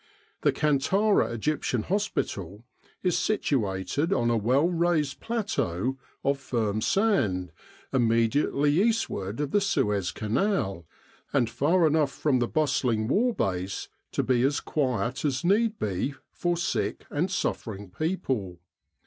[0.41, 2.63] The Kantara Egyptian Hospital
[3.03, 7.51] is situated on a w r ell raised plateau of firm sand
[7.93, 10.87] immediately eastward of the Suez Canal,
[11.31, 16.15] and far enough from the bustling war base to be as quiet as need be
[16.31, 18.59] for sick and suffering people.